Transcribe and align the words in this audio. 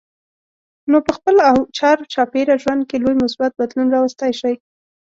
نو 0.89 0.97
په 1.05 1.11
خپل 1.17 1.35
او 1.49 1.57
چار 1.77 1.97
چاپېره 2.13 2.55
ژوند 2.63 2.81
کې 2.89 2.97
لوی 3.03 3.15
مثبت 3.23 3.51
بدلون 3.59 3.87
راوستی 3.95 4.31
شئ. 4.39 4.55